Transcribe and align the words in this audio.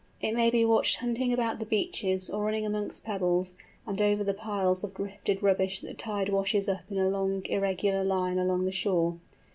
It 0.19 0.31
may 0.33 0.49
be 0.49 0.65
watched 0.65 0.95
hunting 0.95 1.31
about 1.31 1.59
the 1.59 1.65
beaches, 1.67 2.27
or 2.27 2.43
running 2.45 2.65
amongst 2.65 3.03
pebbles, 3.03 3.53
and 3.85 4.01
over 4.01 4.23
the 4.23 4.33
piles 4.33 4.83
of 4.83 4.95
drifted 4.95 5.43
rubbish 5.43 5.79
that 5.81 5.87
the 5.89 5.93
tide 5.93 6.29
washes 6.29 6.67
up 6.67 6.81
in 6.89 6.97
a 6.97 7.07
long 7.07 7.45
irregular 7.45 8.03
line 8.03 8.39
along 8.39 8.65
the 8.65 8.71
shore. 8.71 9.19